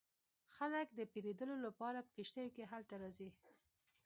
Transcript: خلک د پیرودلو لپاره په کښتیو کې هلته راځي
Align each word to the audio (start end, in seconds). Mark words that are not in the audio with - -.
خلک 0.55 0.87
د 0.93 0.99
پیرودلو 1.11 1.55
لپاره 1.65 1.99
په 2.05 2.11
کښتیو 2.17 2.53
کې 2.55 2.63
هلته 2.71 2.95
راځي 3.01 3.29